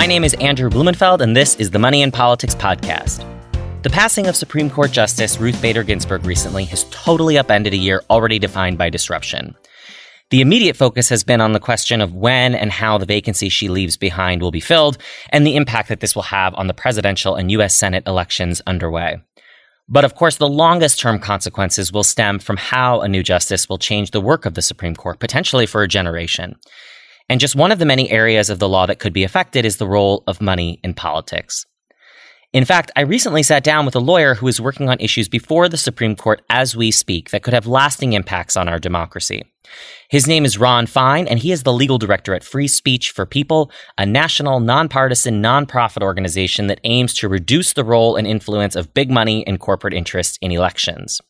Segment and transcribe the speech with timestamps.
[0.00, 3.22] My name is Andrew Blumenfeld, and this is the Money in Politics podcast.
[3.82, 8.02] The passing of Supreme Court Justice Ruth Bader Ginsburg recently has totally upended a year
[8.08, 9.54] already defined by disruption.
[10.30, 13.68] The immediate focus has been on the question of when and how the vacancy she
[13.68, 14.96] leaves behind will be filled
[15.28, 17.74] and the impact that this will have on the presidential and U.S.
[17.74, 19.20] Senate elections underway.
[19.86, 23.76] But of course, the longest term consequences will stem from how a new justice will
[23.76, 26.56] change the work of the Supreme Court, potentially for a generation.
[27.30, 29.76] And just one of the many areas of the law that could be affected is
[29.76, 31.64] the role of money in politics.
[32.52, 35.68] In fact, I recently sat down with a lawyer who is working on issues before
[35.68, 39.44] the Supreme Court as we speak that could have lasting impacts on our democracy.
[40.08, 43.24] His name is Ron Fein, and he is the legal director at Free Speech for
[43.24, 48.92] People, a national, nonpartisan, nonprofit organization that aims to reduce the role and influence of
[48.92, 51.20] big money and corporate interests in elections.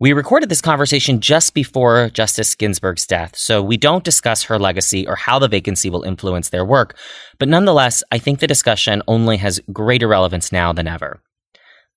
[0.00, 5.06] We recorded this conversation just before Justice Ginsburg's death, so we don't discuss her legacy
[5.06, 6.98] or how the vacancy will influence their work.
[7.38, 11.22] But nonetheless, I think the discussion only has greater relevance now than ever.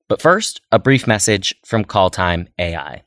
[0.08, 3.02] But first, a brief message from Call Time AI.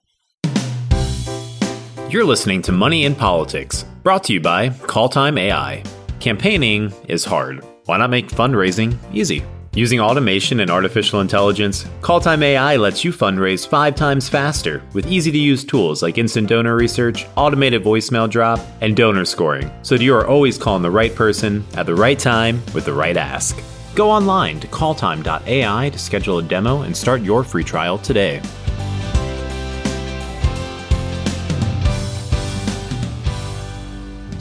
[2.08, 5.84] You're listening to Money in Politics, brought to you by Call Time AI.
[6.18, 7.64] Campaigning is hard.
[7.84, 9.44] Why not make fundraising easy?
[9.74, 15.30] Using automation and artificial intelligence, Calltime AI lets you fundraise five times faster with easy
[15.30, 20.02] to use tools like instant donor research, automated voicemail drop, and donor scoring, so that
[20.02, 23.62] you are always calling the right person at the right time with the right ask.
[23.94, 28.42] Go online to calltime.ai to schedule a demo and start your free trial today.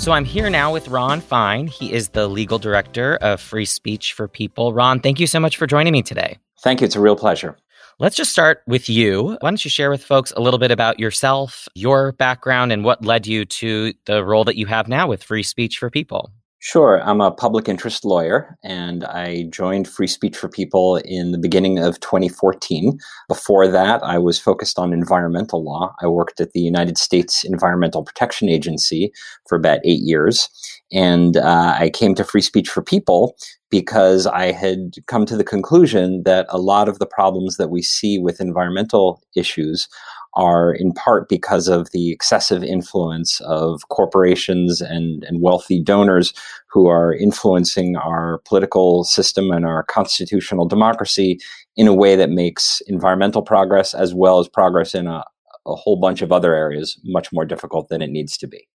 [0.09, 1.67] So I'm here now with Ron Fein.
[1.67, 4.73] He is the legal director of Free Speech for People.
[4.73, 6.39] Ron, thank you so much for joining me today.
[6.61, 6.85] Thank you.
[6.85, 7.55] It's a real pleasure.
[7.99, 9.37] Let's just start with you.
[9.39, 13.05] Why don't you share with folks a little bit about yourself, your background, and what
[13.05, 16.31] led you to the role that you have now with Free Speech for People?
[16.61, 17.01] Sure.
[17.03, 21.79] I'm a public interest lawyer, and I joined Free Speech for People in the beginning
[21.79, 22.99] of 2014.
[23.29, 25.95] Before that, I was focused on environmental law.
[26.01, 29.13] I worked at the United States Environmental Protection Agency
[29.47, 30.49] for about eight years.
[30.91, 33.37] And uh, I came to Free Speech for People
[33.69, 37.81] because I had come to the conclusion that a lot of the problems that we
[37.81, 39.87] see with environmental issues
[40.33, 46.33] are in part because of the excessive influence of corporations and, and wealthy donors
[46.71, 51.39] who are influencing our political system and our constitutional democracy
[51.75, 55.23] in a way that makes environmental progress as well as progress in a,
[55.65, 58.67] a whole bunch of other areas much more difficult than it needs to be.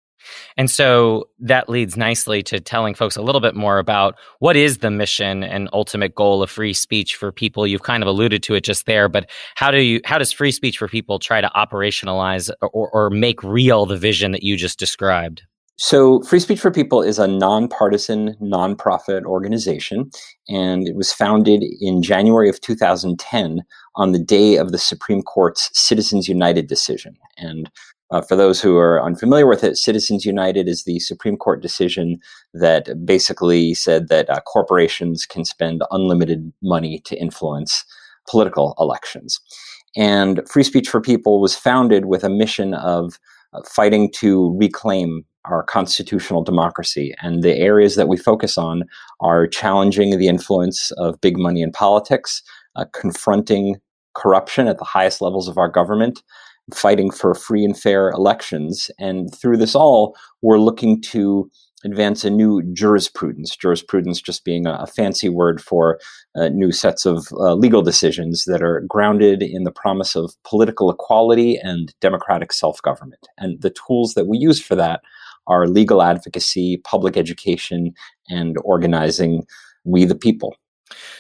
[0.58, 4.80] And so that leads nicely to telling folks a little bit more about what is
[4.80, 7.68] the mission and ultimate goal of free speech for people.
[7.68, 10.52] You've kind of alluded to it just there, but how do you how does free
[10.52, 14.80] speech for people try to operationalize or, or make real the vision that you just
[14.80, 15.44] described?
[15.78, 20.12] So, Free Speech for People is a nonpartisan, nonprofit organization,
[20.48, 23.64] and it was founded in January of 2010
[23.96, 27.18] on the day of the Supreme Court's Citizens United decision.
[27.38, 27.72] And
[28.14, 32.20] uh, for those who are unfamiliar with it, Citizens United is the Supreme Court decision
[32.54, 37.84] that basically said that uh, corporations can spend unlimited money to influence
[38.30, 39.40] political elections.
[39.96, 43.20] And Free Speech for People was founded with a mission of
[43.54, 47.16] uh, fighting to reclaim our constitutional democracy.
[47.24, 48.84] And the areas that we focus on
[49.22, 52.44] are challenging the influence of big money in politics,
[52.76, 53.82] uh, confronting
[54.14, 56.22] corruption at the highest levels of our government,
[56.74, 58.90] fighting for free and fair elections.
[59.00, 61.50] And through this all, we're looking to
[61.86, 66.00] advance a new jurisprudence, jurisprudence just being a, a fancy word for
[66.36, 70.90] uh, new sets of uh, legal decisions that are grounded in the promise of political
[70.90, 73.28] equality and democratic self government.
[73.38, 75.02] And the tools that we use for that
[75.48, 77.94] are legal advocacy, public education,
[78.30, 79.46] and organizing
[79.84, 80.56] we the people.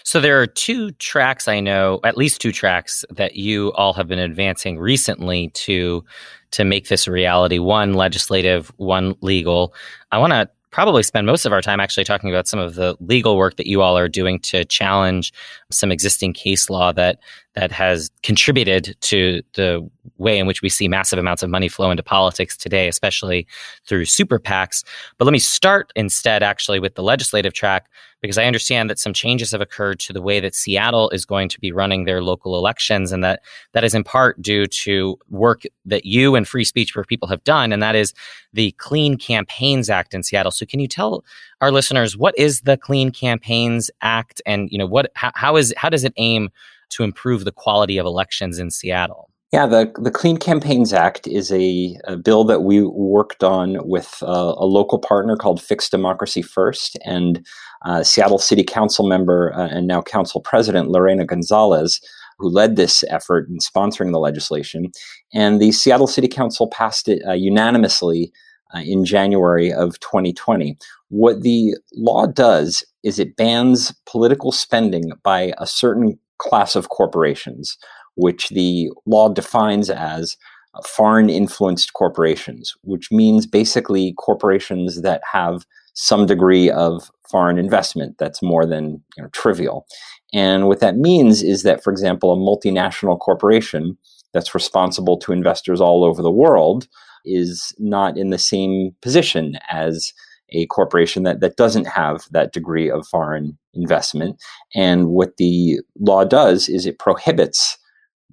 [0.03, 4.07] So there are two tracks I know, at least two tracks that you all have
[4.07, 6.03] been advancing recently to
[6.51, 7.57] to make this a reality.
[7.57, 9.73] One legislative, one legal.
[10.11, 12.97] I want to probably spend most of our time actually talking about some of the
[12.99, 15.31] legal work that you all are doing to challenge
[15.71, 17.19] some existing case law that
[17.53, 19.87] that has contributed to the
[20.17, 23.45] way in which we see massive amounts of money flow into politics today, especially
[23.85, 24.83] through super PACs.
[25.19, 27.87] But let me start instead actually with the legislative track
[28.23, 31.49] because I understand that some changes have occurred to the way that Seattle is going
[31.49, 33.41] to be running their local elections and that
[33.73, 37.43] that is in part due to work that you and Free Speech for People have
[37.43, 38.13] done and that is
[38.53, 40.51] the Clean Campaigns Act in Seattle.
[40.51, 41.25] So can you tell
[41.59, 45.73] our listeners what is the Clean Campaigns Act and you know what how, how is
[45.75, 46.49] how does it aim
[46.91, 49.29] to improve the quality of elections in Seattle?
[49.53, 54.17] Yeah, the, the Clean Campaigns Act is a, a bill that we worked on with
[54.23, 57.45] uh, a local partner called Fix Democracy First and
[57.85, 62.01] uh, Seattle City Council member uh, and now Council President Lorena Gonzalez,
[62.39, 64.91] who led this effort in sponsoring the legislation.
[65.35, 68.33] And the Seattle City Council passed it uh, unanimously
[68.73, 70.79] uh, in January of 2020.
[71.09, 77.77] What the law does is it bans political spending by a certain class of corporations,
[78.15, 80.37] which the law defines as
[80.85, 88.41] foreign influenced corporations, which means basically corporations that have some degree of foreign investment that's
[88.41, 89.85] more than you know, trivial.
[90.33, 93.97] And what that means is that, for example, a multinational corporation
[94.33, 96.87] that's responsible to investors all over the world
[97.25, 100.11] is not in the same position as
[100.49, 104.41] a corporation that, that doesn't have that degree of foreign investment.
[104.75, 107.77] And what the law does is it prohibits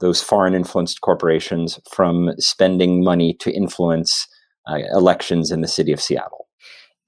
[0.00, 4.26] those foreign influenced corporations from spending money to influence
[4.68, 6.48] uh, elections in the city of Seattle.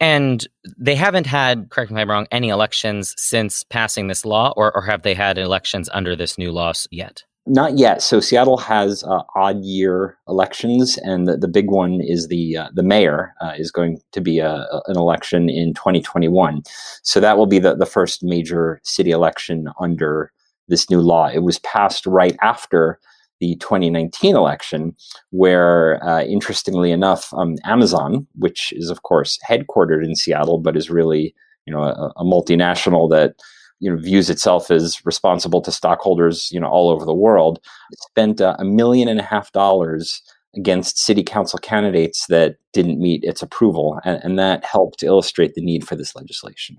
[0.00, 0.46] And
[0.78, 4.74] they haven't had, correct me if I'm wrong, any elections since passing this law, or,
[4.74, 7.22] or have they had elections under this new law yet?
[7.46, 8.02] Not yet.
[8.02, 12.68] So Seattle has uh, odd year elections, and the, the big one is the uh,
[12.72, 16.62] the mayor uh, is going to be a, a, an election in 2021.
[17.02, 20.32] So that will be the, the first major city election under
[20.72, 21.28] this new law.
[21.28, 22.98] It was passed right after
[23.40, 24.96] the 2019 election,
[25.30, 30.90] where, uh, interestingly enough, um, Amazon, which is of course headquartered in Seattle, but is
[30.90, 31.34] really
[31.66, 33.34] you know a, a multinational that
[33.80, 37.60] you know views itself as responsible to stockholders you know all over the world
[37.96, 40.22] spent uh, a million and a half dollars
[40.56, 45.64] against city council candidates that didn't meet its approval and, and that helped illustrate the
[45.64, 46.76] need for this legislation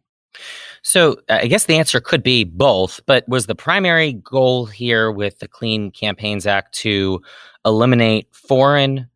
[0.82, 5.12] so uh, I guess the answer could be both, but was the primary goal here
[5.12, 7.22] with the Clean Campaigns Act to
[7.66, 9.08] eliminate foreign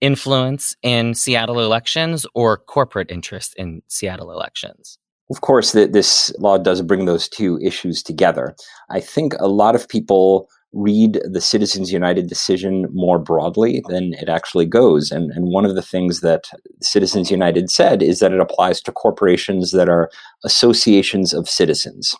[0.00, 4.98] influence in Seattle elections or corporate interest in Seattle elections?
[5.28, 8.54] Of course, this law does bring those two issues together.
[8.90, 14.28] I think a lot of people read the Citizens United decision more broadly than it
[14.28, 15.10] actually goes.
[15.10, 16.50] And, and one of the things that
[16.82, 20.10] Citizens United said is that it applies to corporations that are
[20.44, 22.14] associations of citizens.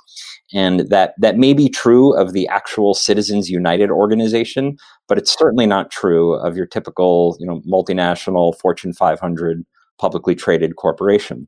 [0.55, 5.67] And that, that may be true of the actual Citizens United organization, but it's certainly
[5.67, 9.67] not true of your typical, you know, multinational Fortune 500
[9.99, 11.47] publicly traded corporation.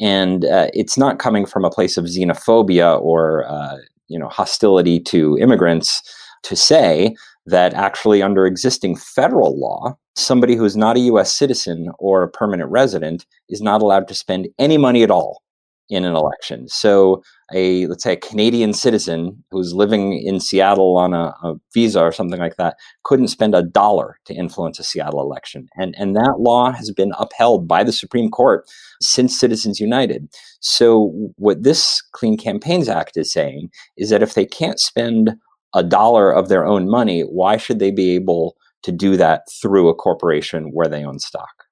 [0.00, 3.76] And uh, it's not coming from a place of xenophobia or, uh,
[4.08, 6.02] you know, hostility to immigrants
[6.44, 7.14] to say
[7.46, 12.70] that actually, under existing federal law, somebody who's not a US citizen or a permanent
[12.70, 15.42] resident is not allowed to spend any money at all
[15.90, 16.66] in an election.
[16.68, 22.00] So, a let's say a Canadian citizen who's living in Seattle on a, a, visa
[22.00, 26.16] or something like that couldn't spend a dollar to influence a Seattle election, and and
[26.16, 28.64] that law has been upheld by the Supreme Court
[29.02, 30.26] since Citizens United.
[30.60, 35.36] So, what this Clean Campaigns Act is saying is that if they can't spend
[35.74, 39.88] a dollar of their own money, why should they be able to do that through
[39.88, 41.64] a corporation where they own stock?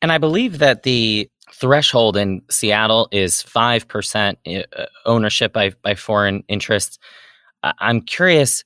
[0.00, 4.36] And I believe that the threshold in Seattle is 5%
[4.76, 6.98] uh, ownership by, by foreign interests.
[7.62, 8.64] I'm curious,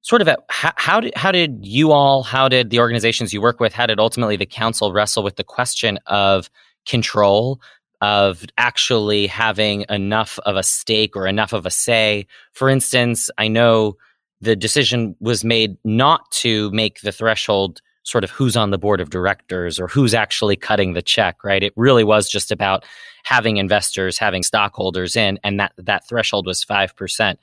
[0.00, 3.42] sort of, at how, how, did, how did you all, how did the organizations you
[3.42, 6.48] work with, how did ultimately the council wrestle with the question of
[6.86, 7.60] control?
[8.00, 12.26] Of actually having enough of a stake or enough of a say.
[12.52, 13.96] For instance, I know
[14.40, 19.00] the decision was made not to make the threshold sort of who's on the board
[19.00, 21.62] of directors or who's actually cutting the check, right?
[21.62, 22.84] It really was just about
[23.24, 27.36] having investors, having stockholders in, and that that threshold was 5%.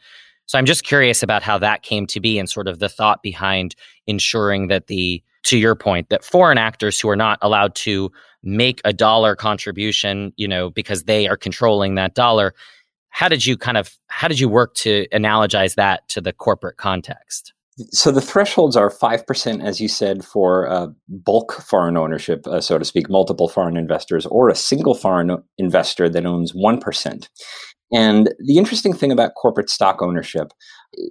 [0.48, 3.22] So I'm just curious about how that came to be and sort of the thought
[3.22, 3.76] behind
[4.08, 8.12] ensuring that the to your point that foreign actors who are not allowed to
[8.44, 12.54] make a dollar contribution, you know, because they are controlling that dollar.
[13.10, 16.78] How did you kind of how did you work to analogize that to the corporate
[16.78, 17.54] context?
[17.92, 22.62] So the thresholds are five percent, as you said, for uh, bulk foreign ownership, uh,
[22.62, 27.30] so to speak, multiple foreign investors, or a single foreign investor that owns one percent.
[27.92, 30.52] And the interesting thing about corporate stock ownership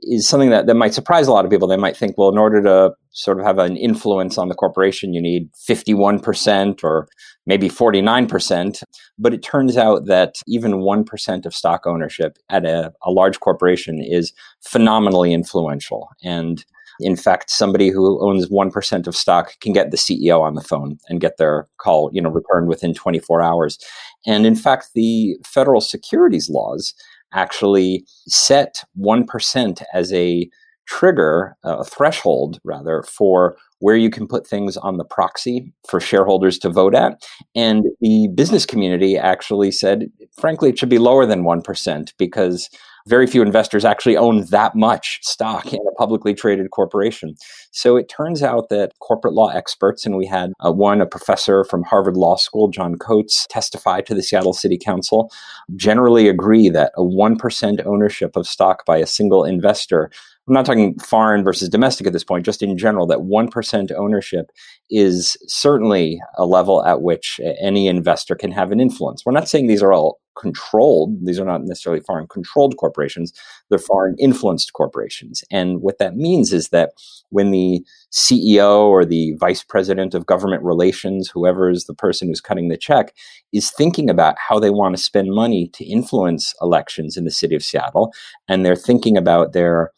[0.03, 1.69] is something that, that might surprise a lot of people.
[1.69, 5.15] They might think, well, in order to sort of have an influence on the corporation,
[5.15, 7.07] you need 51% or
[7.47, 8.83] maybe 49%.
[9.19, 14.01] But it turns out that even 1% of stock ownership at a, a large corporation
[14.03, 16.09] is phenomenally influential.
[16.25, 16.65] And
[17.01, 20.99] in fact, somebody who owns 1% of stock can get the CEO on the phone
[21.09, 23.79] and get their call, you know, returned within 24 hours.
[24.27, 26.95] And in fact, the federal securities laws
[27.33, 30.49] actually set 1% as a
[30.87, 36.59] trigger a threshold rather for where you can put things on the proxy for shareholders
[36.59, 37.23] to vote at.
[37.55, 40.07] And the business community actually said,
[40.41, 42.71] frankly, it should be lower than 1% because
[43.07, 47.35] very few investors actually own that much stock in a publicly traded corporation.
[47.73, 51.65] So it turns out that corporate law experts, and we had uh, one, a professor
[51.65, 55.31] from Harvard Law School, John Coates, testify to the Seattle City Council,
[55.77, 60.11] generally agree that a 1% ownership of stock by a single investor
[60.47, 64.51] I'm not talking foreign versus domestic at this point, just in general, that 1% ownership
[64.91, 69.25] is certainly a level at which any investor can have an influence.
[69.25, 73.33] We're not saying these are all controlled, these are not necessarily foreign controlled corporations,
[73.71, 75.43] they're foreign influenced corporations.
[75.51, 76.91] And what that means is that
[77.31, 77.83] when the
[78.13, 82.77] CEO or the vice president of government relations, whoever is the person who's cutting the
[82.77, 83.15] check,
[83.53, 87.55] is thinking about how they want to spend money to influence elections in the city
[87.55, 88.13] of Seattle,
[88.47, 89.91] and they're thinking about their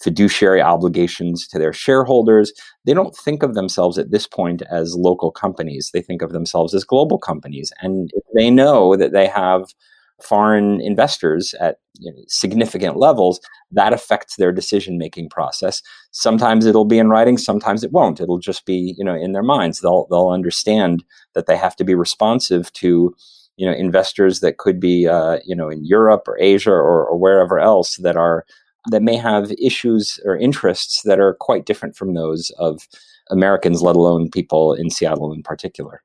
[0.00, 2.52] fiduciary obligations to their shareholders.
[2.84, 5.90] They don't think of themselves at this point as local companies.
[5.92, 7.72] They think of themselves as global companies.
[7.80, 9.66] And if they know that they have
[10.22, 15.82] foreign investors at you know, significant levels, that affects their decision making process.
[16.12, 18.20] Sometimes it'll be in writing, sometimes it won't.
[18.20, 19.80] It'll just be, you know, in their minds.
[19.80, 23.14] They'll they'll understand that they have to be responsive to
[23.56, 27.16] you know investors that could be uh, you know in Europe or Asia or, or
[27.16, 28.44] wherever else that are
[28.90, 32.86] that may have issues or interests that are quite different from those of
[33.30, 36.02] Americans, let alone people in Seattle in particular.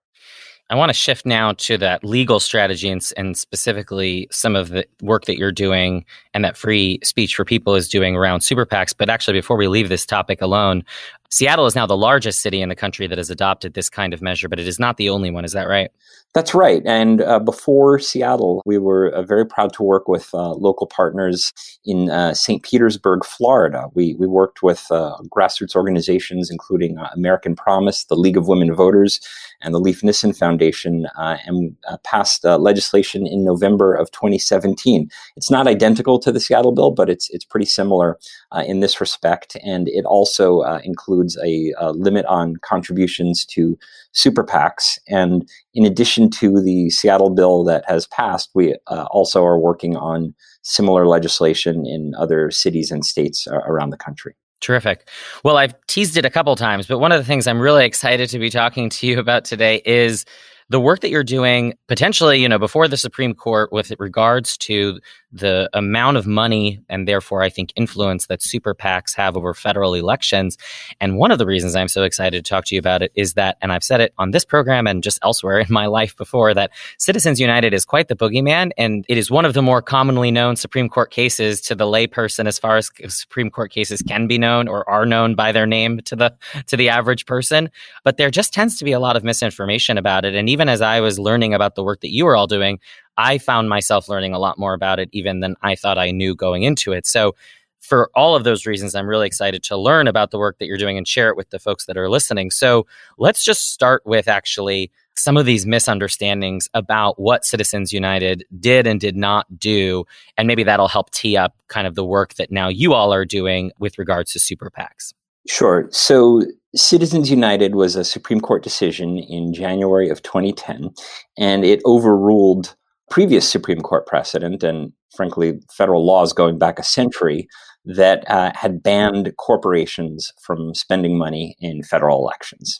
[0.72, 4.86] I want to shift now to that legal strategy and, and, specifically some of the
[5.02, 6.06] work that you're doing
[6.36, 8.94] and that free speech for people is doing around super PACs.
[8.96, 10.84] But actually, before we leave this topic alone,
[11.32, 14.22] Seattle is now the largest city in the country that has adopted this kind of
[14.22, 15.46] measure, but it is not the only one.
[15.46, 15.92] Is that right?
[16.36, 16.84] That's right.
[16.86, 21.52] And uh, before Seattle, we were uh, very proud to work with uh, local partners
[21.86, 22.62] in uh, St.
[22.62, 23.88] Petersburg, Florida.
[23.96, 28.72] We, we worked with uh, grassroots organizations, including uh, American Promise, the League of Women
[28.76, 29.20] Voters,
[29.62, 35.10] and the Leif Nissen Foundation, and passed legislation in November of 2017.
[35.36, 38.20] It's not identical to the Seattle bill, but it's, it's pretty similar
[38.66, 39.58] in this respect.
[39.64, 43.78] And it also includes a, a limit on contributions to
[44.12, 44.98] super PACs.
[45.08, 49.96] And in addition to the Seattle bill that has passed, we uh, also are working
[49.96, 54.36] on similar legislation in other cities and states uh, around the country.
[54.62, 55.08] Terrific.
[55.44, 58.30] Well, I've teased it a couple times, but one of the things I'm really excited
[58.30, 60.26] to be talking to you about today is
[60.70, 65.00] the work that you're doing potentially, you know, before the Supreme Court with regards to
[65.32, 69.94] the amount of money and therefore I think influence that super PACs have over federal
[69.94, 70.58] elections.
[71.00, 73.34] And one of the reasons I'm so excited to talk to you about it is
[73.34, 76.54] that, and I've said it on this program and just elsewhere in my life before,
[76.54, 78.72] that Citizens United is quite the boogeyman.
[78.78, 82.48] And it is one of the more commonly known Supreme Court cases to the layperson
[82.48, 86.00] as far as Supreme Court cases can be known or are known by their name
[86.06, 86.36] to the
[86.68, 87.70] to the average person.
[88.04, 90.36] But there just tends to be a lot of misinformation about it.
[90.36, 92.80] And even as I was learning about the work that you were all doing,
[93.20, 96.34] I found myself learning a lot more about it even than I thought I knew
[96.34, 97.06] going into it.
[97.06, 97.36] So,
[97.82, 100.78] for all of those reasons, I'm really excited to learn about the work that you're
[100.78, 102.50] doing and share it with the folks that are listening.
[102.50, 108.88] So, let's just start with actually some of these misunderstandings about what Citizens United did
[108.88, 110.06] and did not do.
[110.38, 113.26] And maybe that'll help tee up kind of the work that now you all are
[113.26, 115.14] doing with regards to super PACs.
[115.46, 115.90] Sure.
[115.92, 120.92] So, Citizens United was a Supreme Court decision in January of 2010,
[121.38, 122.76] and it overruled
[123.10, 127.48] previous Supreme Court precedent and, frankly, federal laws going back a century
[127.86, 132.80] that uh, had banned corporations from spending money in federal elections.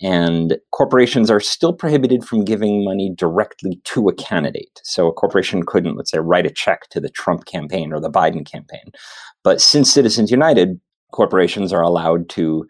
[0.00, 4.80] And corporations are still prohibited from giving money directly to a candidate.
[4.84, 8.10] So a corporation couldn't, let's say, write a check to the Trump campaign or the
[8.10, 8.92] Biden campaign.
[9.42, 10.80] But since Citizens United,
[11.12, 12.64] corporations are allowed to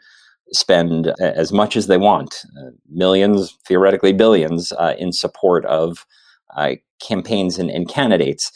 [0.52, 6.07] spend as much as they want, uh, millions, theoretically billions, uh, in support of
[6.57, 6.73] uh,
[7.07, 8.50] campaigns and, and candidates.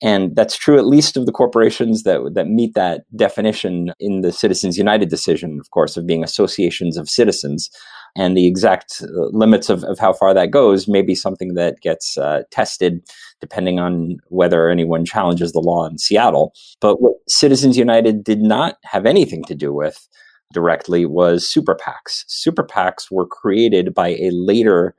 [0.00, 4.30] And that's true at least of the corporations that, that meet that definition in the
[4.30, 7.68] Citizens United decision, of course, of being associations of citizens.
[8.16, 11.80] And the exact uh, limits of, of how far that goes may be something that
[11.82, 13.00] gets uh, tested
[13.40, 16.52] depending on whether anyone challenges the law in Seattle.
[16.80, 20.08] But what Citizens United did not have anything to do with
[20.52, 22.24] directly was super PACs.
[22.26, 24.94] Super PACs were created by a later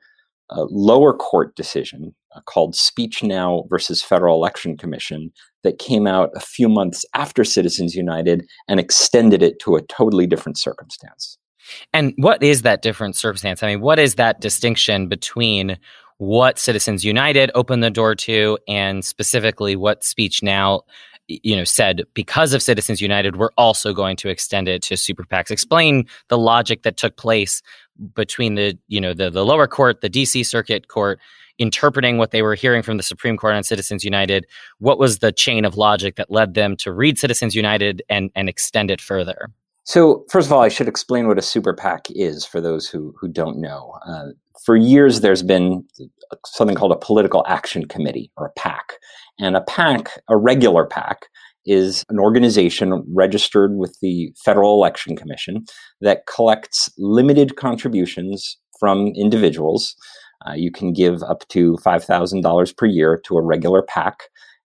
[0.50, 6.30] uh, lower court decision uh, called Speech Now versus Federal Election Commission that came out
[6.34, 11.38] a few months after Citizens United and extended it to a totally different circumstance.
[11.92, 13.62] And what is that different circumstance?
[13.62, 15.78] I mean, what is that distinction between
[16.18, 20.82] what Citizens United opened the door to and specifically what Speech Now
[21.30, 25.24] you know, said because of Citizens United, we're also going to extend it to super
[25.24, 25.50] PACs.
[25.50, 27.62] Explain the logic that took place
[28.14, 31.20] between the, you know, the, the lower court, the DC Circuit Court,
[31.58, 34.46] interpreting what they were hearing from the Supreme Court on Citizens United.
[34.78, 38.48] What was the chain of logic that led them to read Citizens United and, and
[38.48, 39.50] extend it further?
[39.84, 43.14] So, first of all, I should explain what a super PAC is for those who,
[43.18, 43.94] who don't know.
[44.06, 44.28] Uh,
[44.64, 45.84] for years, there's been
[46.46, 48.94] something called a political action committee or a PAC.
[49.38, 51.26] And a PAC, a regular PAC,
[51.66, 55.64] is an organization registered with the Federal Election Commission
[56.00, 59.94] that collects limited contributions from individuals.
[60.46, 64.22] Uh, you can give up to $5,000 per year to a regular PAC,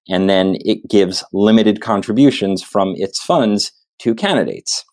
[0.07, 4.83] and then it gives limited contributions from its funds to candidates.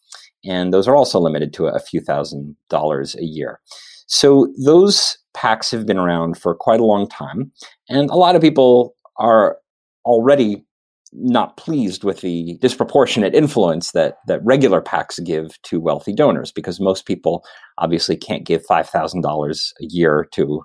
[0.45, 3.61] And those are also limited to a few thousand dollars a year.
[4.09, 7.53] So those PACs have been around for quite a long time,
[7.89, 9.59] and a lot of people are
[10.05, 10.65] already
[11.13, 16.81] not pleased with the disproportionate influence that that regular PACs give to wealthy donors because
[16.81, 17.45] most people
[17.79, 20.63] obviously can't give five thousand dollars a year to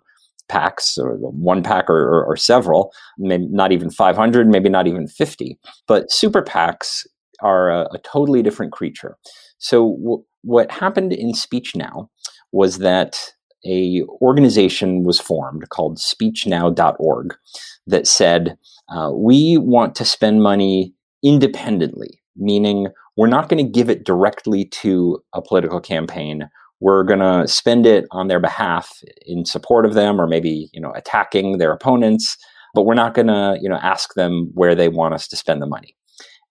[0.50, 4.88] PACs or one PAC or, or, or several, maybe not even five hundred, maybe not
[4.88, 5.60] even fifty.
[5.88, 7.06] But super PACs
[7.42, 9.18] are a, a totally different creature.
[9.58, 12.10] So w- what happened in Speech Now
[12.52, 13.34] was that
[13.66, 17.36] a organization was formed called speechnow.org
[17.88, 18.58] that said
[18.90, 24.66] uh, we want to spend money independently, meaning we're not going to give it directly
[24.66, 26.50] to a political campaign.
[26.80, 30.80] We're going to spend it on their behalf in support of them or maybe, you
[30.80, 32.38] know, attacking their opponents,
[32.76, 35.62] but we're not going to, you know, ask them where they want us to spend
[35.62, 35.96] the money.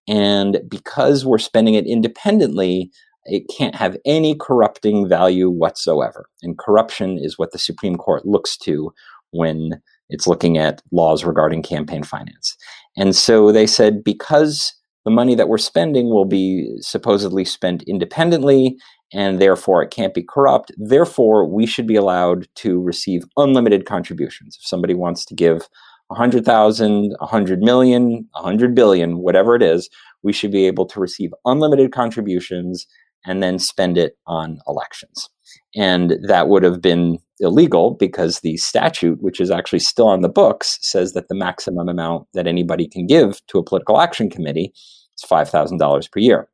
[0.08, 2.90] And because we're spending it independently,
[3.26, 6.28] it can't have any corrupting value whatsoever.
[6.42, 8.92] And corruption is what the Supreme Court looks to
[9.30, 12.56] when it's looking at laws regarding campaign finance.
[12.96, 14.72] And so they said because
[15.04, 18.76] the money that we're spending will be supposedly spent independently
[19.12, 24.56] and therefore it can't be corrupt, therefore we should be allowed to receive unlimited contributions.
[24.60, 25.68] If somebody wants to give
[26.08, 29.88] 100,000, 100 million, 100 billion, whatever it is,
[30.22, 32.86] we should be able to receive unlimited contributions
[33.26, 35.28] and then spend it on elections.
[35.74, 40.28] And that would have been illegal because the statute, which is actually still on the
[40.28, 44.72] books, says that the maximum amount that anybody can give to a political action committee
[44.74, 46.48] is $5,000 per year.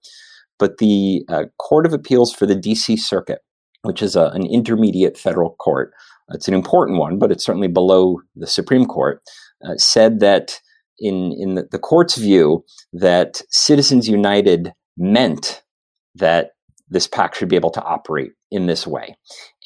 [0.59, 3.41] But the uh, Court of Appeals for the DC Circuit,
[3.83, 5.93] which is a, an intermediate federal court,
[6.31, 9.21] it's an important one, but it's certainly below the Supreme Court,
[9.65, 10.61] uh, said that
[10.99, 15.63] in, in the, the court's view, that Citizens United meant
[16.15, 16.53] that
[16.93, 19.17] this PAC should be able to operate in this way.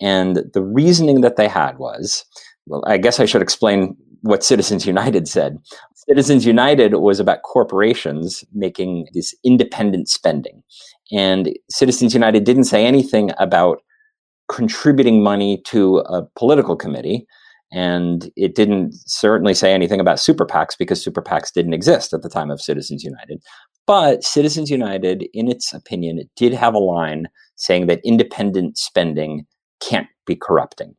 [0.01, 2.25] And the reasoning that they had was
[2.67, 5.59] well, I guess I should explain what Citizens United said.
[5.95, 10.63] Citizens United was about corporations making this independent spending.
[11.13, 13.79] And Citizens United didn't say anything about
[14.51, 17.27] contributing money to a political committee.
[17.73, 22.23] And it didn't certainly say anything about super PACs because super PACs didn't exist at
[22.23, 23.43] the time of Citizens United.
[23.87, 29.47] But Citizens United, in its opinion, did have a line saying that independent spending
[29.81, 30.95] can't be corrupting.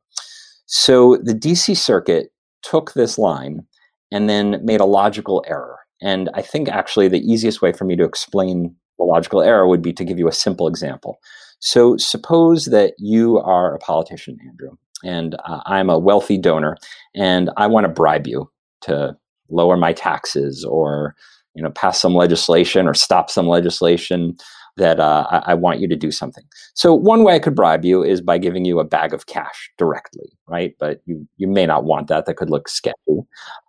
[0.66, 3.66] So the DC Circuit took this line
[4.12, 5.80] and then made a logical error.
[6.02, 9.82] And I think actually the easiest way for me to explain the logical error would
[9.82, 11.20] be to give you a simple example.
[11.60, 16.78] So suppose that you are a politician, Andrew, and uh, I'm a wealthy donor,
[17.16, 18.50] and I want to bribe you
[18.82, 19.18] to
[19.50, 21.16] lower my taxes or
[21.58, 24.38] you know pass some legislation or stop some legislation
[24.78, 26.44] that uh, I, I, want you to do something.
[26.76, 29.72] So one way I could bribe you is by giving you a bag of cash
[29.80, 30.76] directly, right?
[30.80, 32.28] But you you may not want that.
[32.28, 32.96] That could look sketchy.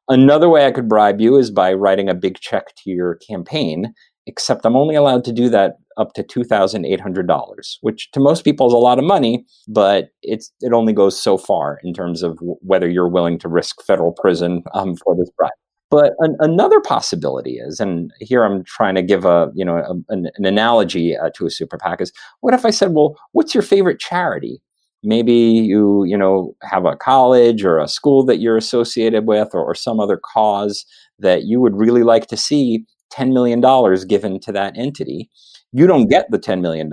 [0.09, 3.93] Another way I could bribe you is by writing a big check to your campaign.
[4.27, 8.75] Except I'm only allowed to do that up to $2,800, which to most people is
[8.75, 12.57] a lot of money, but it's it only goes so far in terms of w-
[12.61, 15.51] whether you're willing to risk federal prison um, for this bribe.
[15.91, 20.13] But an, another possibility is, and here I'm trying to give a you know a,
[20.13, 23.55] an, an, analogy uh, to a super PAC is, what if I said, well, what's
[23.55, 24.61] your favorite charity?
[25.03, 29.65] Maybe you you know have a college or a school that you're associated with, or,
[29.65, 30.85] or some other cause
[31.19, 33.61] that you would really like to see $10 million
[34.07, 35.31] given to that entity.
[35.73, 36.91] You don't get the $10 million,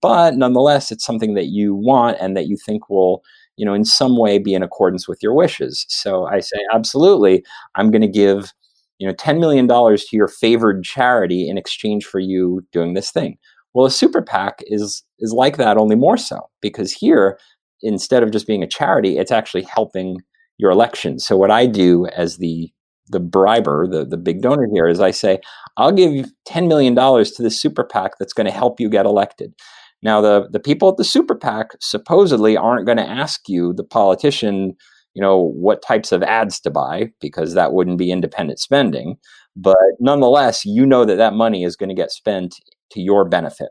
[0.00, 3.22] but nonetheless, it's something that you want and that you think will,
[3.62, 5.86] you know, in some way be in accordance with your wishes.
[5.88, 7.44] So I say, absolutely,
[7.76, 8.52] I'm going to give,
[8.98, 13.38] you know, $10 million to your favored charity in exchange for you doing this thing.
[13.72, 17.38] Well, a super PAC is is like that, only more so, because here,
[17.82, 20.16] instead of just being a charity, it's actually helping
[20.58, 21.20] your election.
[21.20, 22.68] So what I do as the
[23.10, 25.38] the briber, the, the big donor here, is I say,
[25.76, 29.54] I'll give $10 million to this super PAC that's going to help you get elected.
[30.02, 33.84] Now, the, the people at the super PAC supposedly aren't going to ask you, the
[33.84, 34.74] politician,
[35.14, 39.16] you know, what types of ads to buy, because that wouldn't be independent spending.
[39.54, 42.56] But nonetheless, you know that that money is going to get spent
[42.90, 43.68] to your benefit.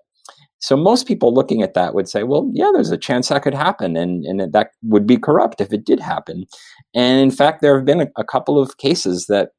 [0.60, 3.56] So most people looking at that would say, well, yeah, there's a chance that could
[3.56, 6.46] happen, and, and that would be corrupt if it did happen.
[6.94, 9.50] And in fact, there have been a, a couple of cases that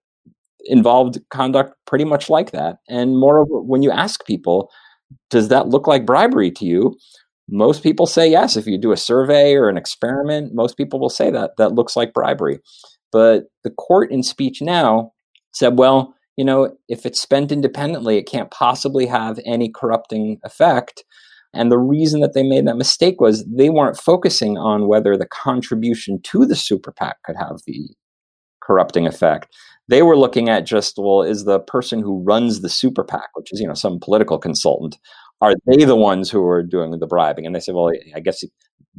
[0.66, 2.76] involved conduct pretty much like that.
[2.88, 4.70] And moreover, when you ask people,
[5.30, 6.96] does that look like bribery to you?
[7.48, 8.56] Most people say yes.
[8.56, 11.96] If you do a survey or an experiment, most people will say that that looks
[11.96, 12.60] like bribery.
[13.10, 15.12] But the court in speech now
[15.52, 21.04] said, well, you know, if it's spent independently, it can't possibly have any corrupting effect.
[21.54, 25.26] And the reason that they made that mistake was they weren't focusing on whether the
[25.26, 27.90] contribution to the super PAC could have the
[28.62, 29.54] corrupting effect.
[29.88, 33.52] They were looking at just, well, is the person who runs the super PAC, which
[33.52, 34.96] is, you know, some political consultant,
[35.40, 37.44] are they the ones who are doing the bribing?
[37.44, 38.44] And they said, well, I guess,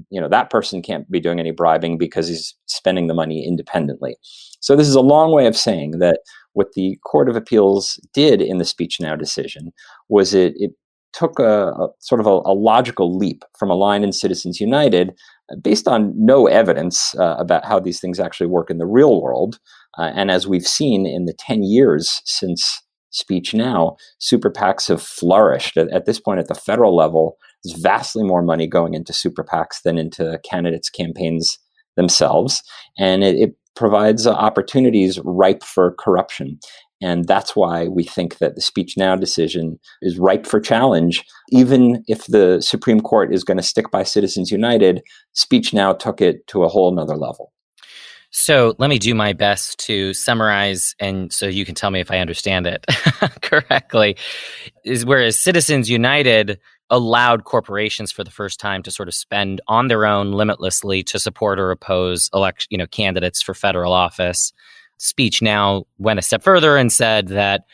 [0.10, 4.18] you know, that person can't be doing any bribing because he's spending the money independently.
[4.60, 6.20] So this is a long way of saying that
[6.52, 9.72] what the Court of Appeals did in the Speech Now decision
[10.10, 10.72] was it, it
[11.14, 15.14] took a, a sort of a, a, logical leap from a line in Citizens United
[15.62, 19.60] based on no evidence uh, about how these things actually work in the real world.
[19.98, 25.02] Uh, and as we've seen in the 10 years since Speech Now, super PACs have
[25.02, 25.78] flourished.
[25.78, 29.44] At, at this point, at the federal level, there's vastly more money going into super
[29.44, 31.60] PACs than into candidates' campaigns
[31.96, 32.64] themselves.
[32.98, 36.60] And it, it provides uh, opportunities ripe for corruption.
[37.02, 41.24] And that's why we think that the Speech Now decision is ripe for challenge.
[41.50, 45.02] Even if the Supreme Court is going to stick by Citizens United,
[45.34, 47.52] Speech Now took it to a whole nother level.
[48.36, 52.10] So let me do my best to summarize, and so you can tell me if
[52.10, 52.84] I understand it
[53.44, 54.18] correctly.
[54.84, 59.88] Is whereas Citizens United allowed corporations for the first time to sort of spend on
[59.88, 64.52] their own limitlessly to support or oppose elect, you know, candidates for federal office.
[64.98, 67.66] Speech now went a step further and said that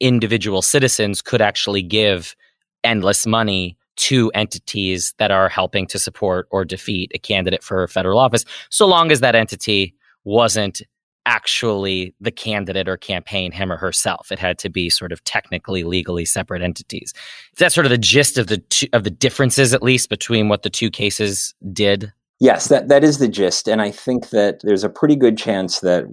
[0.00, 2.36] individual citizens could actually give
[2.84, 8.18] endless money to entities that are helping to support or defeat a candidate for federal
[8.18, 10.82] office, so long as that entity wasn't
[11.26, 14.30] actually the candidate or campaign him or herself.
[14.30, 17.12] It had to be sort of technically legally separate entities.
[17.58, 20.62] That's sort of the gist of the two, of the differences at least between what
[20.62, 22.12] the two cases did.
[22.38, 25.80] Yes, that that is the gist and I think that there's a pretty good chance
[25.80, 26.04] that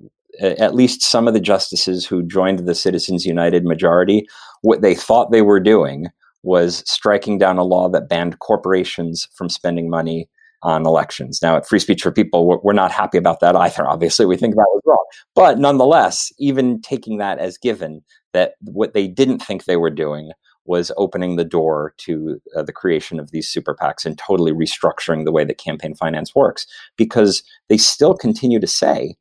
[0.41, 4.27] at least some of the justices who joined the Citizens United majority
[4.61, 6.07] what they thought they were doing
[6.41, 10.27] was striking down a law that banned corporations from spending money
[10.61, 11.41] on elections.
[11.41, 13.87] Now, at Free Speech for People, we're not happy about that either.
[13.87, 15.05] Obviously, we think that was wrong.
[15.35, 20.31] But nonetheless, even taking that as given, that what they didn't think they were doing
[20.65, 25.25] was opening the door to uh, the creation of these super PACs and totally restructuring
[25.25, 26.65] the way that campaign finance works,
[26.97, 29.15] because they still continue to say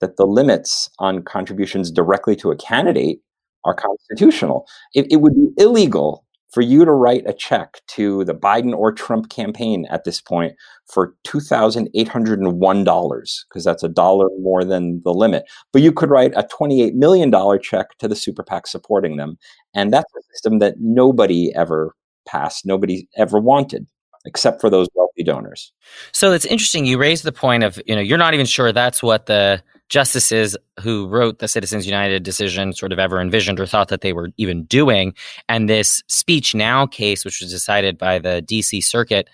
[0.00, 3.20] that the limits on contributions directly to a candidate
[3.64, 4.66] are constitutional.
[4.94, 8.92] It, it would be illegal for you to write a check to the Biden or
[8.92, 10.54] Trump campaign at this point
[10.86, 15.42] for $2,801, because that's a dollar more than the limit.
[15.72, 19.36] But you could write a $28 million check to the super PAC supporting them.
[19.74, 21.94] And that's a system that nobody ever
[22.26, 23.86] passed, nobody ever wanted
[24.26, 25.72] except for those wealthy donors.
[26.12, 26.84] So it's interesting.
[26.84, 30.56] You raised the point of, you know, you're not even sure that's what the justices
[30.80, 34.30] who wrote the Citizens United decision sort of ever envisioned or thought that they were
[34.36, 35.14] even doing.
[35.48, 39.28] And this Speech Now case, which was decided by the DC Circuit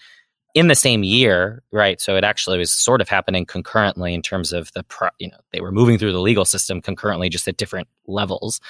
[0.55, 1.99] in the same year, right?
[2.01, 5.39] So it actually was sort of happening concurrently in terms of the, pro- you know,
[5.51, 8.61] they were moving through the legal system concurrently, just at different levels.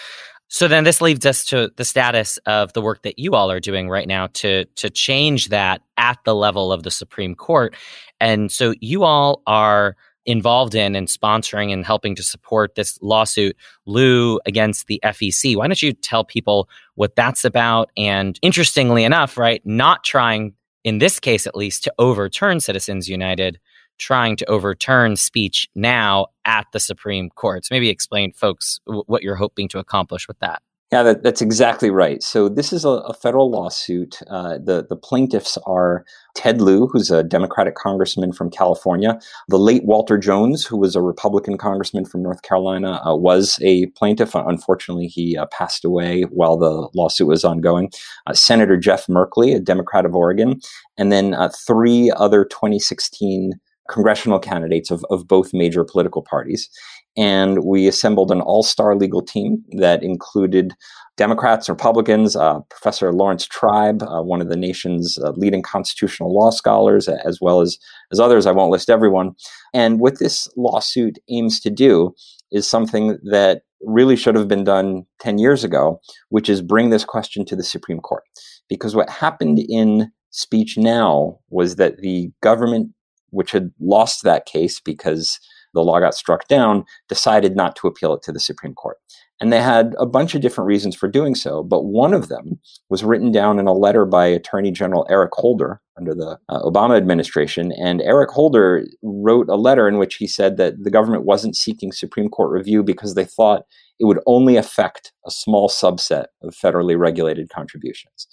[0.52, 3.58] So then this leads us to the status of the work that you all are
[3.58, 7.74] doing right now to to change that at the level of the Supreme Court.
[8.20, 13.56] And so you all are involved in and sponsoring and helping to support this lawsuit,
[13.86, 15.56] Lieu against the FEC.
[15.56, 17.90] Why don't you tell people what that's about?
[17.96, 20.52] And interestingly enough, right, not trying,
[20.84, 23.58] in this case at least, to overturn Citizens United,
[24.02, 27.64] trying to overturn speech now at the Supreme Court.
[27.64, 30.62] So maybe explain, folks, w- what you're hoping to accomplish with that.
[30.92, 32.22] Yeah, that, that's exactly right.
[32.22, 34.18] So this is a, a federal lawsuit.
[34.28, 39.18] Uh, the the plaintiffs are Ted Lieu, who's a Democratic congressman from California.
[39.48, 43.86] The late Walter Jones, who was a Republican congressman from North Carolina, uh, was a
[43.96, 44.34] plaintiff.
[44.34, 47.90] Unfortunately, he uh, passed away while the lawsuit was ongoing.
[48.26, 50.60] Uh, Senator Jeff Merkley, a Democrat of Oregon,
[50.98, 53.54] and then uh, three other 2016
[53.90, 56.68] congressional candidates of, of both major political parties.
[57.16, 60.72] And we assembled an all star legal team that included
[61.18, 66.50] Democrats, Republicans, uh, Professor Laurence Tribe, uh, one of the nation's uh, leading constitutional law
[66.50, 67.78] scholars, as well as,
[68.10, 68.46] as others.
[68.46, 69.32] I won't list everyone.
[69.74, 72.14] And what this lawsuit aims to do
[72.50, 77.04] is something that really should have been done 10 years ago, which is bring this
[77.04, 78.22] question to the Supreme Court.
[78.68, 82.90] Because what happened in Speech Now was that the government,
[83.32, 85.40] which had lost that case because
[85.74, 88.98] the law got struck down, decided not to appeal it to the Supreme Court.
[89.40, 92.60] And they had a bunch of different reasons for doing so, but one of them
[92.90, 96.96] was written down in a letter by Attorney General Eric Holder under the uh, Obama
[96.96, 97.72] administration.
[97.72, 101.90] And Eric Holder wrote a letter in which he said that the government wasn't seeking
[101.90, 103.62] Supreme Court review because they thought
[103.98, 108.28] it would only affect a small subset of federally regulated contributions.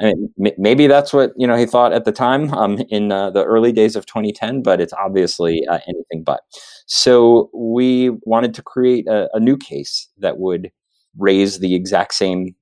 [0.00, 3.30] I mean, maybe that's what you know he thought at the time um, in uh,
[3.30, 6.40] the early days of 2010, but it's obviously uh, anything but.
[6.86, 10.70] So we wanted to create a, a, new case that would
[11.16, 12.54] raise the exact same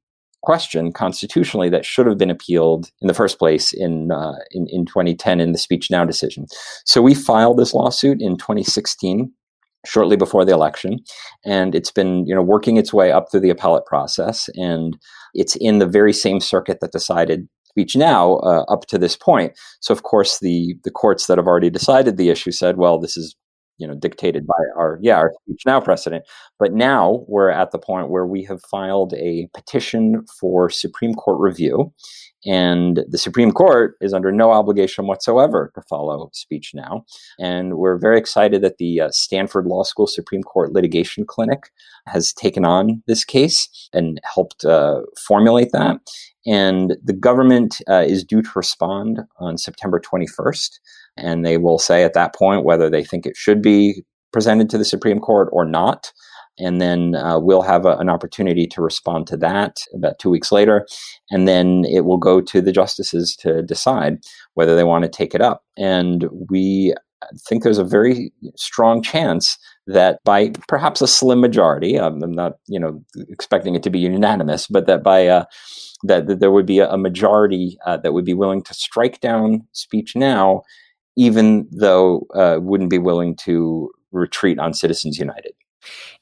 [0.42, 4.84] question constitutionally that should have been appealed in the first place in, uh, in in
[4.84, 6.46] 2010 in the Speech Now decision.
[6.84, 9.32] So we filed this lawsuit in 2016
[9.84, 10.98] shortly before the election
[11.44, 14.96] and it's been you know working its way up through the appellate process and
[15.34, 19.52] it's in the very same circuit that decided speech now uh, up to this point.
[19.80, 23.16] So of course the the courts that have already decided the issue said, well, this
[23.16, 23.34] is
[23.78, 26.24] you know dictated by our yeah our speech now precedent.
[26.58, 31.40] But now we're at the point where we have filed a petition for Supreme Court
[31.40, 31.92] review,
[32.44, 37.04] and the Supreme Court is under no obligation whatsoever to follow speech now.
[37.38, 41.70] And we're very excited that the uh, Stanford Law School Supreme Court Litigation Clinic
[42.06, 45.98] has taken on this case and helped uh, formulate that.
[46.44, 50.80] And the government uh, is due to respond on September 21st.
[51.16, 54.02] And they will say at that point whether they think it should be
[54.32, 56.12] presented to the Supreme Court or not
[56.58, 60.52] and then uh, we'll have a, an opportunity to respond to that about two weeks
[60.52, 60.86] later
[61.30, 64.18] and then it will go to the justices to decide
[64.54, 65.64] whether they want to take it up.
[65.76, 66.94] And we
[67.48, 72.78] think there's a very strong chance that by perhaps a slim majority i'm not you
[72.78, 75.44] know expecting it to be unanimous but that by uh,
[76.04, 79.66] that, that, there would be a, majority uh, that would be willing to strike down
[79.72, 80.62] speech now
[81.16, 85.52] even though uh, wouldn't be willing to retreat on citizens united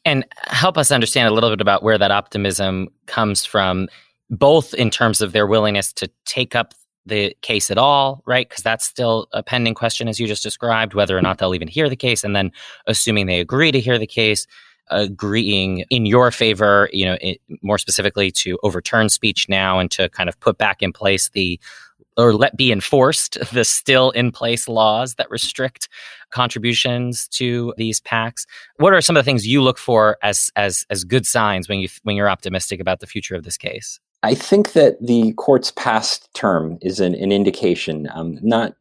[0.05, 3.89] and help us understand a little bit about where that optimism comes from,
[4.31, 6.75] both in terms of their willingness to take up
[7.07, 8.49] the case at all, right?
[8.49, 11.69] Because that's still a pending question, as you just described, whether or not they'll even
[11.69, 12.23] hear the case.
[12.25, 12.53] And then,
[12.87, 14.47] assuming they agree to hear the case,
[14.91, 20.09] agreeing in your favor, you know, it, more specifically to overturn speech now and to
[20.11, 21.59] kind of put back in place the
[22.17, 25.89] or let be enforced the still in place laws that restrict
[26.31, 28.47] contributions to these PACs.
[28.77, 31.81] What are some of the things you look for as as as good signs when
[31.81, 34.01] you when you're optimistic about the future of this case?
[34.23, 38.75] I think that the court's past term is an, an indication, um, not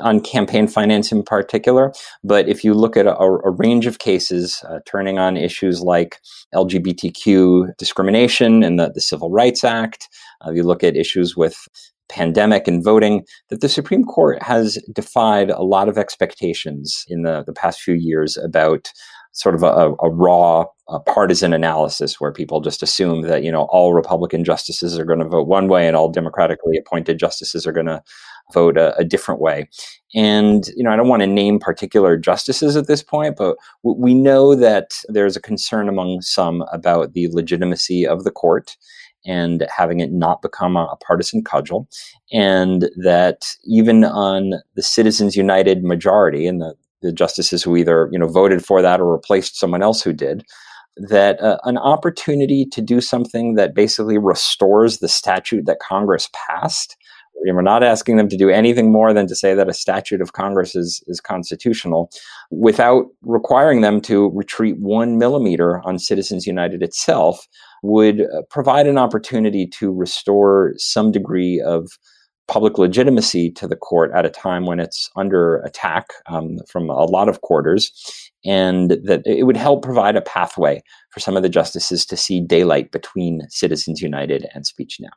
[0.00, 1.92] on campaign finance in particular,
[2.22, 6.20] but if you look at a, a range of cases uh, turning on issues like
[6.54, 10.08] LGBTQ discrimination and the, the Civil Rights Act,
[10.46, 11.68] uh, you look at issues with
[12.08, 17.42] pandemic and voting, that the Supreme Court has defied a lot of expectations in the,
[17.44, 18.90] the past few years about
[19.32, 23.62] sort of a, a raw a partisan analysis where people just assume that you know
[23.70, 27.72] all Republican justices are going to vote one way and all democratically appointed justices are
[27.72, 28.02] going to
[28.52, 29.66] vote a, a, different way.
[30.14, 34.12] And you know I don't want to name particular justices at this point, but we
[34.14, 38.76] know that there's a concern among some about the legitimacy of the court
[39.26, 41.88] and having it not become a, a partisan cudgel,
[42.32, 48.18] and that even on the Citizens United majority and the, the justices who either you
[48.18, 50.44] know voted for that or replaced someone else who did,
[50.96, 56.96] that uh, an opportunity to do something that basically restores the statute that Congress passed.
[57.46, 60.32] We're not asking them to do anything more than to say that a statute of
[60.32, 62.10] Congress is, is constitutional
[62.50, 67.46] without requiring them to retreat one millimeter on Citizens United itself
[67.84, 71.86] would uh, provide an opportunity to restore some degree of
[72.48, 77.04] public legitimacy to the court at a time when it's under attack um, from a
[77.04, 77.92] lot of quarters,
[78.44, 82.40] and that it would help provide a pathway for some of the justices to see
[82.40, 85.10] daylight between Citizens United and Speech Now.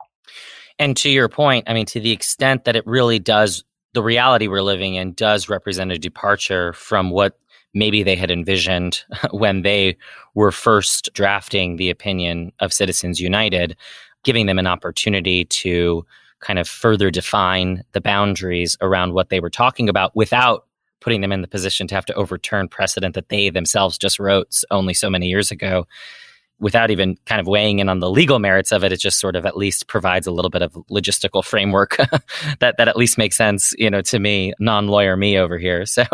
[0.78, 4.46] And to your point, I mean, to the extent that it really does, the reality
[4.46, 7.38] we're living in does represent a departure from what
[7.78, 9.96] maybe they had envisioned when they
[10.34, 13.76] were first drafting the opinion of Citizens United,
[14.24, 16.04] giving them an opportunity to
[16.40, 20.66] kind of further define the boundaries around what they were talking about without
[21.00, 24.62] putting them in the position to have to overturn precedent that they themselves just wrote
[24.70, 25.86] only so many years ago
[26.60, 29.36] without even kind of weighing in on the legal merits of it, it just sort
[29.36, 31.96] of at least provides a little bit of logistical framework
[32.58, 35.84] that that at least makes sense, you know, to me, non-lawyer me over here.
[35.98, 36.04] So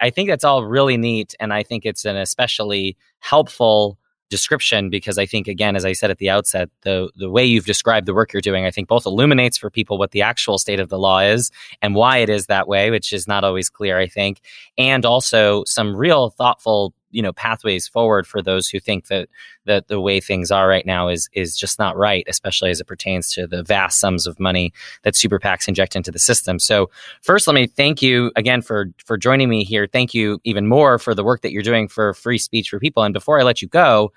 [0.00, 3.96] I think that's all really neat, and I think it's an especially helpful
[4.32, 7.66] description because I think again, as I said at the outset, the the way you've
[7.66, 10.80] described the work you're doing, I think both illuminates for people what the actual state
[10.80, 13.98] of the law is and why it is that way, which is not always clear,
[13.98, 14.40] I think,
[14.78, 19.28] and also some real thoughtful you know pathways forward for those who think that
[19.64, 22.86] that the way things are right now is is just not right, especially as it
[22.86, 24.72] pertains to the vast sums of money
[25.02, 26.58] that super PACs inject into the system.
[26.58, 26.90] So
[27.22, 29.86] first, let me thank you again for for joining me here.
[29.86, 33.02] Thank you even more for the work that you're doing for free speech for people.
[33.02, 34.12] And before I let you go,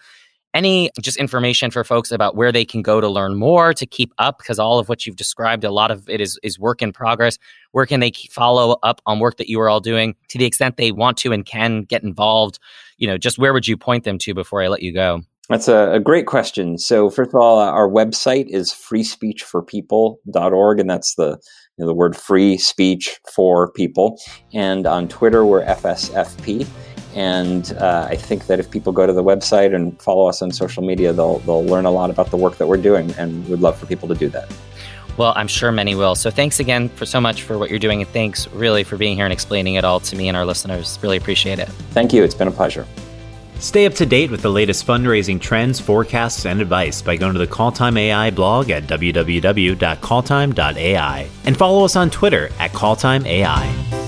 [0.56, 4.14] any just information for folks about where they can go to learn more to keep
[4.18, 4.40] up?
[4.40, 7.38] Because all of what you've described a lot of it is is work in progress.
[7.72, 10.16] Where can they follow up on work that you are all doing?
[10.30, 12.58] To the extent they want to and can get involved
[12.98, 15.22] you know just where would you point them to before i let you go?
[15.50, 16.80] That's a, a great question.
[16.80, 21.40] So first of all our website is freespeechforpeople.org and that's the
[21.78, 24.18] you know, the word free speech for people.
[24.54, 26.68] And on twitter we're fsfp
[27.16, 30.52] and uh, I think that if people go to the website and follow us on
[30.52, 33.62] social media, they'll they'll learn a lot about the work that we're doing, and we'd
[33.62, 34.54] love for people to do that.
[35.18, 36.16] Well, I'm sure many will.
[36.16, 39.16] So thanks again for so much for what you're doing, and thanks really for being
[39.16, 41.00] here and explaining it all to me and our listeners.
[41.02, 41.70] Really appreciate it.
[41.92, 42.22] Thank you.
[42.24, 42.86] It's been a pleasure.
[43.60, 47.40] Stay up to date with the latest fundraising trends, forecasts, and advice by going to
[47.40, 54.05] the Calltime AI blog at www.calltime.ai and follow us on Twitter at CalltimeAI.